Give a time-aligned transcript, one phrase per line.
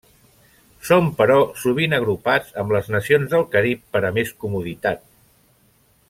[0.87, 5.05] Són, però, sovint agrupats amb les nacions del Carib per a més comoditat.